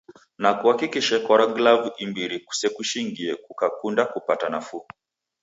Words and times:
Na 0.41 0.51
kuhakikishe 0.59 1.15
kwarwa 1.25 1.47
glavu 1.55 1.89
imbiri 2.03 2.35
kusekushingie 2.47 3.31
kukakunda 3.43 4.03
kupata 4.13 4.45
nafuu. 4.53 4.85